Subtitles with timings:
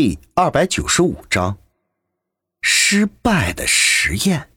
[0.00, 1.58] 第二百九十五章，
[2.60, 4.48] 失败的实验。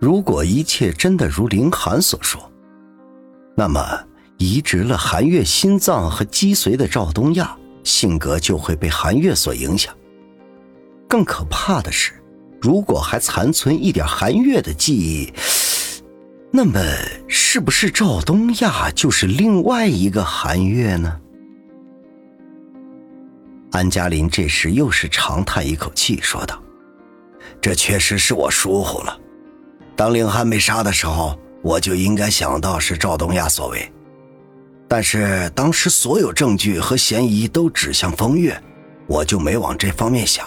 [0.00, 2.50] 如果一切真的如林寒所说，
[3.54, 3.80] 那么
[4.38, 9.96] 移植了韩月心脏和脊髓的赵东亚性格就会被韩月所影响。
[11.08, 12.20] 更可怕的是，
[12.60, 15.32] 如果还残存一点韩月的记忆，
[16.56, 16.80] 那么
[17.28, 21.20] 是不是赵东亚就是另外一个韩月呢？
[23.72, 26.58] 安嘉林这时又是长叹一口气，说道
[27.60, 29.20] ：“这确实是我疏忽了。”
[29.94, 33.92] 当令寒被杀的时候，我就应该想到是赵东亚所为。
[34.88, 38.58] 但是当时所有证据和嫌疑都指向风月，
[39.06, 40.46] 我就没往这方面想。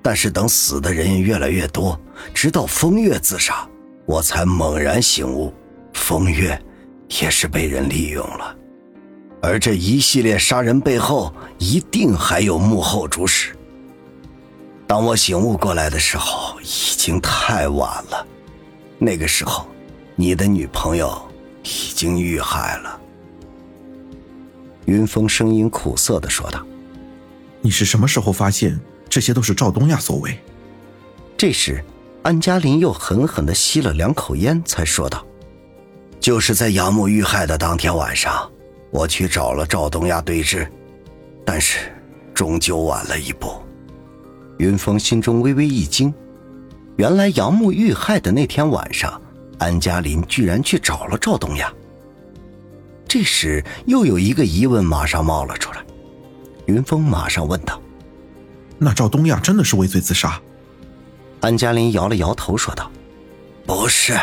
[0.00, 2.00] 但是等死的人越来越多，
[2.32, 3.68] 直到风月自杀，
[4.08, 5.52] 我才猛然醒悟，
[5.92, 6.58] 风月
[7.20, 8.56] 也是被人利用了。
[9.42, 13.54] 而这一系列杀人背后，一定还有幕后主使。
[14.86, 18.26] 当我醒悟过来的时候，已经太晚了。
[18.96, 19.68] 那个时候，
[20.16, 21.20] 你的女朋友
[21.62, 22.98] 已经遇害了。
[24.86, 26.66] 云峰声音苦涩的说道
[27.60, 30.38] ：“你是什么时候发现这些都是赵东亚所为？”
[31.36, 31.84] 这时，
[32.28, 35.26] 安嘉林又狠狠的吸了两口烟，才说道
[36.20, 38.46] ：“就是在杨木遇害的当天晚上，
[38.90, 40.68] 我去找了赵东亚对峙，
[41.42, 41.90] 但是
[42.34, 43.50] 终究晚了一步。”
[44.60, 46.12] 云峰心中微微一惊，
[46.98, 49.18] 原来杨木遇害的那天晚上，
[49.58, 51.72] 安嘉林居然去找了赵东亚。
[53.08, 55.82] 这时又有一个疑问马上冒了出来，
[56.66, 57.80] 云峰马上问道
[58.76, 60.38] ：“那赵东亚真的是畏罪自杀？”
[61.40, 62.90] 安嘉林摇了摇头说道
[63.64, 64.18] ：“不是，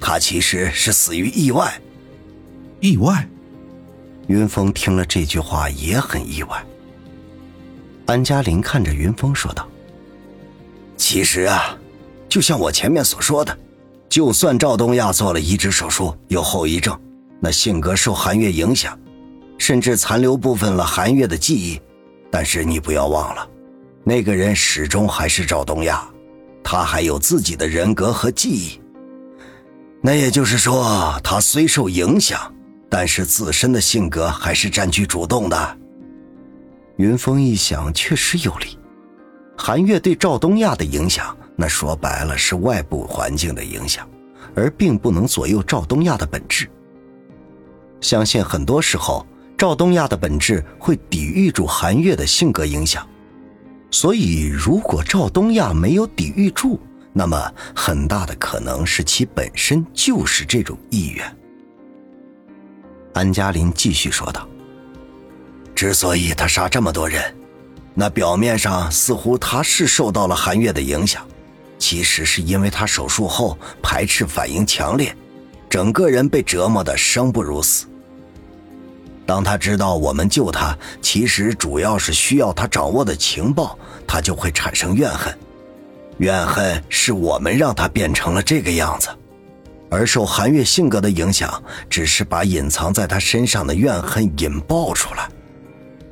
[0.00, 1.72] 他其实是死于意外。”
[2.80, 3.28] 意外？
[4.28, 6.64] 云峰听了这句话也很意外。
[8.06, 9.68] 安嘉林看着云峰说道
[10.96, 11.76] ：“其实啊，
[12.28, 13.56] 就像我前面所说的，
[14.08, 16.98] 就算赵东亚做了移植手术有后遗症，
[17.40, 18.98] 那性格受韩月影响，
[19.58, 21.80] 甚至残留部分了韩月的记忆，
[22.30, 23.48] 但是你不要忘了，
[24.02, 26.04] 那个人始终还是赵东亚，
[26.62, 28.80] 他还有自己的人格和记忆。
[30.00, 32.52] 那也就是说，他虽受影响，
[32.88, 35.78] 但是自身的性格还是占据主动的。”
[36.98, 38.78] 云峰一想，确实有理。
[39.56, 44.08] 韩月对赵东亚的影响，那说白了是外部环境的影响，
[44.54, 46.68] 而并不能左右赵东亚的本质。
[48.00, 49.24] 相信很多时候，
[49.56, 53.06] 赵东亚的本质会抵御住韩月的性格影响。
[53.92, 56.80] 所以，如果赵东亚没有抵御住，
[57.12, 57.38] 那么
[57.76, 61.36] 很大的可能是其本身就是这种意愿。
[63.12, 64.48] 安嘉林继续说道。
[65.74, 67.22] 之所以他杀这么多人，
[67.92, 71.22] 那表面上似乎他是受到了韩月的影响，
[71.78, 75.14] 其实是因为他手术后排斥反应强烈，
[75.68, 77.86] 整个人被折磨得生不如死。
[79.32, 85.34] 当他知道我们救他其实主要是需要他掌握的情报，他就会产生怨恨，
[86.18, 89.08] 怨恨是我们让他变成了这个样子，
[89.88, 91.50] 而受韩月性格的影响，
[91.88, 95.26] 只是把隐藏在他身上的怨恨引爆出来。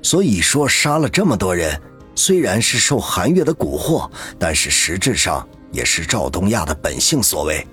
[0.03, 1.79] 所以说，杀了这么多人，
[2.15, 7.67] 虽然是受韩月的蛊惑，但是实质上也是赵东亚的本性所为。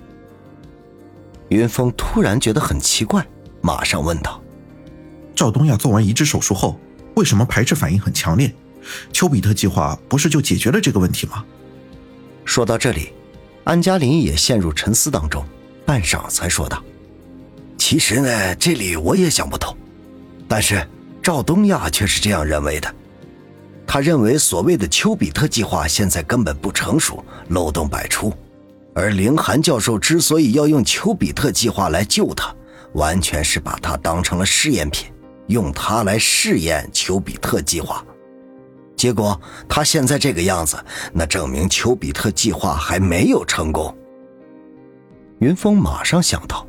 [1.48, 3.26] 云峰突然觉得很奇怪，
[3.62, 4.38] 马上问道
[5.38, 6.80] ：“赵东亚做完移植手术后，
[7.14, 8.52] 为什么排斥反应很强烈？
[9.12, 11.44] 丘比特计划不是就解决了这个问题吗？”
[12.44, 13.12] 说到这里，
[13.62, 15.46] 安嘉林也陷入沉思当中，
[15.86, 16.82] 半晌才说道
[17.78, 19.76] ：“其实呢，这里我也想不通，
[20.48, 20.84] 但是……”
[21.22, 22.92] 赵东亚却是这样认为的，
[23.86, 28.32] 他认为所谓的丘比特计划现在根本不成熟，漏洞百出，
[28.94, 32.54] 而凌寒教授之所以要用丘比特计划来救他，
[32.94, 35.06] 完全是把他当成了试验品，
[35.48, 38.02] 用他来试验丘比特计划。
[38.96, 39.38] 结果
[39.68, 40.82] 他现在这个样子，
[41.12, 43.94] 那证明丘比特计划还没有成功。
[45.40, 46.66] 云峰马上想到，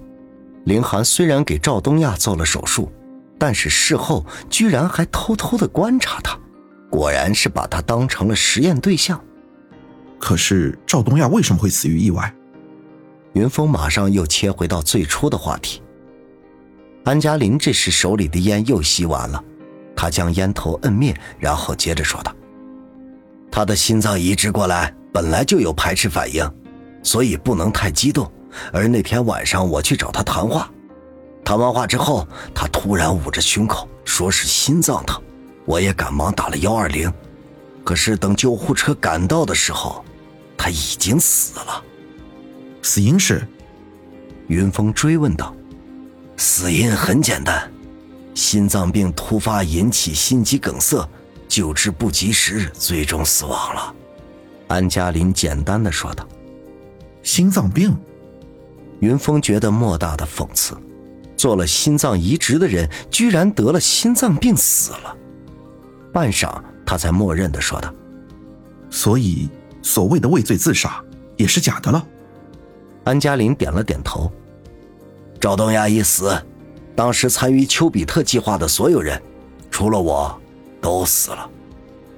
[0.65, 2.91] 林寒虽然给赵东亚做了手术。
[3.41, 6.37] 但是事后居然还偷偷的观察他，
[6.89, 9.17] 果然是把他当成了实验对象。
[10.19, 12.35] 可是赵东亚为什么会死于意外？
[13.31, 15.81] 云峰马上又切回到最初的话题。
[17.03, 19.43] 安嘉林这时手里的烟又吸完了，
[19.95, 22.35] 他将烟头摁灭，然后接着说道
[23.51, 26.47] ：“他的心脏移植过来本来就有排斥反应，
[27.01, 28.31] 所以不能太激动。
[28.71, 30.69] 而那天晚上我去找他谈话。”
[31.43, 35.19] 谈完话之后，他突然捂着胸口，说是心脏疼。
[35.65, 37.11] 我也赶忙打了幺二零，
[37.83, 40.03] 可是等救护车赶到的时候，
[40.55, 41.83] 他已经死了。
[42.83, 43.47] 死因是？
[44.47, 45.55] 云峰追问道。
[46.39, 47.69] 死因很简单，
[48.33, 51.05] 心脏病突发引起心肌梗塞，
[51.49, 53.93] 救治不及时，最终死亡了。
[54.69, 56.25] 安嘉林简单的说道。
[57.23, 57.93] 心脏病？
[59.01, 60.77] 云峰觉得莫大的讽刺，
[61.35, 65.17] 做了心脏移植的人居然得了心脏病死了。
[66.13, 67.93] 半晌，他才默认的说道
[68.89, 69.49] ：“所以，
[69.81, 71.03] 所谓的畏罪自杀
[71.35, 72.07] 也是假的了。”
[73.03, 74.31] 安嘉林点了点头。
[75.39, 76.37] 赵东亚一死，
[76.95, 79.21] 当时参与丘比特计划的所有人，
[79.71, 80.39] 除了我，
[80.81, 81.49] 都死了，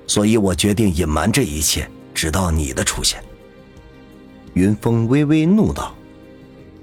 [0.07, 3.23] 所以我决定隐瞒这一切，直到你的出现。
[4.53, 5.93] 云峰微微怒道。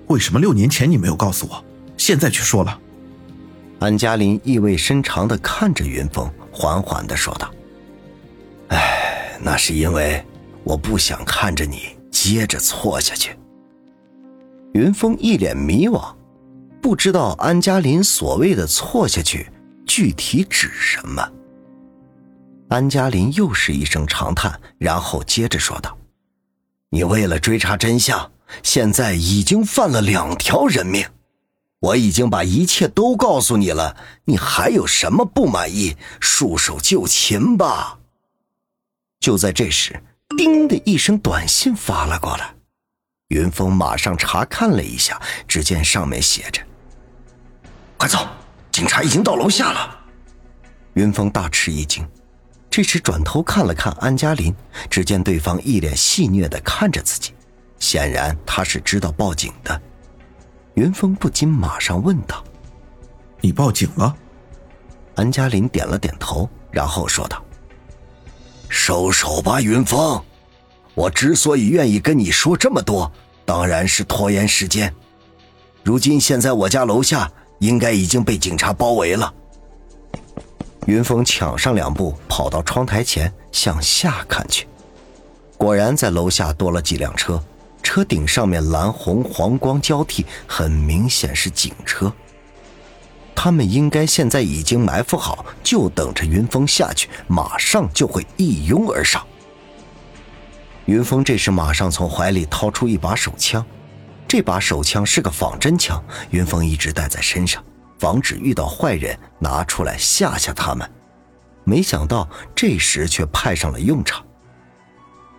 [0.06, 1.62] 为什么六年前你没有告诉我，
[1.98, 2.80] 现在却说了？
[3.80, 7.50] 安嘉林意味深长的看着云峰，缓缓的说道
[8.70, 10.24] ：“哎，那是因为
[10.64, 13.36] 我不想看着你接着错下去。”
[14.72, 16.10] 云峰一脸迷惘，
[16.80, 19.50] 不知道安嘉林所谓的错下去
[19.86, 21.26] 具体指什么。
[22.68, 25.96] 安嘉林又是一声长叹，然后接着说道
[26.90, 28.30] ：“你为了追查真相。”
[28.62, 31.06] 现在已经犯了两条人命，
[31.80, 33.94] 我已经把一切都告诉你了，
[34.24, 35.98] 你还有什么不满意？
[36.18, 37.98] 束手就擒吧。
[39.20, 40.02] 就在这时，
[40.34, 42.54] 叮的一声，短信发了过来。
[43.28, 46.62] 云峰马上查看了一下，只见上面写着
[47.98, 48.26] ：“快走，
[48.70, 49.98] 警察已经到楼下了。”
[50.94, 52.06] 云峰大吃一惊，
[52.70, 54.54] 这时转头看了看安嘉林，
[54.88, 57.34] 只见对方一脸戏谑的看着自己。
[57.78, 59.80] 显然他是知道报警的，
[60.74, 62.42] 云峰不禁马上问道
[63.40, 64.16] ：“你报警了？”
[65.14, 67.44] 安嘉林点了点头，然后说道
[68.68, 70.20] ：“收手吧，云峰。
[70.94, 73.10] 我之所以愿意跟你说这么多，
[73.44, 74.92] 当然是拖延时间。
[75.84, 79.32] 如今现在我家楼下应该已经被警察包围了。”
[80.86, 84.66] 云峰抢上两步，跑到窗台前向下看去，
[85.56, 87.42] 果然在楼下多了几辆车。
[87.80, 92.12] 车顶上面蓝红黄光交替，很明显是警车。
[93.34, 99.24] 他们应该现在已经埋伏好，就等着云峰下去，马上就会一拥而上。
[100.84, 103.64] 云峰这时马上从怀里掏出一把手枪，
[104.28, 107.64] 这把手枪是个仿真枪，云峰一直带在身上，
[107.98, 110.88] 防止遇到坏人拿出来吓吓他们。
[111.64, 114.22] 没想到这时却派上了用场。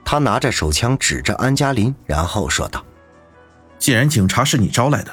[0.04, 2.84] 他拿着手枪指着安嘉林，然后说道
[3.78, 5.12] ：“既然警察是你招来的，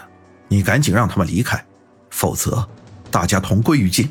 [0.49, 1.63] 你赶紧让他们离开，
[2.11, 2.67] 否则
[3.11, 4.11] 大家同归于尽。”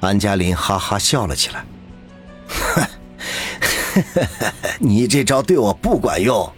[0.00, 1.64] 安嘉林哈哈笑了起来
[4.80, 6.52] ：“你这招对我不管用，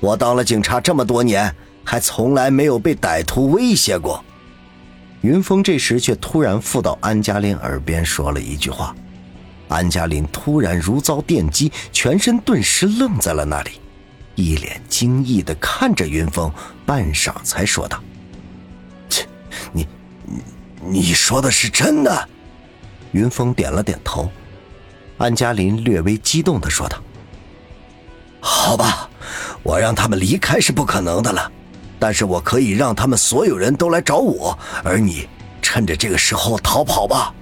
[0.00, 1.54] 我当了警察这么多年，
[1.84, 4.24] 还从来没有被歹徒威胁过。”
[5.22, 8.94] 云峰这时却突然附到安嘉林耳边说了一句话。
[9.66, 13.72] 安嘉林突然如遭电击，全身顿时愣在了那里，
[14.34, 16.50] 一脸惊异的看着云峰，
[16.86, 18.02] 半晌才说道
[19.10, 19.26] ：“切，
[19.72, 19.86] 你，
[20.80, 22.28] 你，说的是真的？”
[23.12, 24.30] 云峰点了点头。
[25.18, 26.96] 安嘉林略微激动的说道
[28.40, 29.10] ：“好吧，
[29.62, 31.50] 我让他们离开是不可能的了，
[31.98, 35.28] 但是我可以让他们所有人都来找我，而你
[35.62, 37.32] 趁着这个时候逃跑吧。”